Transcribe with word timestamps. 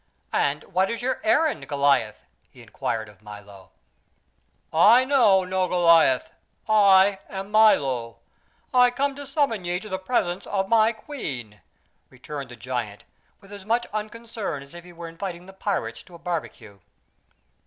And 0.33 0.63
what 0.63 0.89
is 0.89 1.03
your 1.03 1.21
errand, 1.23 1.67
Goliath?" 1.67 2.25
he 2.49 2.63
inquired 2.63 3.07
of 3.07 3.21
Milo. 3.21 3.69
"I 4.73 5.05
know 5.05 5.43
no 5.43 5.67
Goliath. 5.67 6.31
I 6.67 7.19
am 7.29 7.51
Milo. 7.51 8.17
I 8.73 8.89
come 8.89 9.15
to 9.15 9.27
summon 9.27 9.63
ye 9.63 9.79
to 9.79 9.89
the 9.89 9.99
presence 9.99 10.47
of 10.47 10.67
my 10.67 10.91
queen," 10.91 11.61
returned 12.09 12.49
the 12.49 12.55
giant 12.55 13.03
with 13.41 13.53
as 13.53 13.63
much 13.63 13.85
unconcern 13.93 14.63
as 14.63 14.73
if 14.73 14.83
he 14.85 14.91
were 14.91 15.07
inviting 15.07 15.45
the 15.45 15.53
pirates 15.53 16.01
to 16.01 16.15
a 16.15 16.17
barbecue. 16.17 16.79